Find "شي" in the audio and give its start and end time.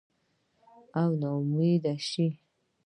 2.09-2.27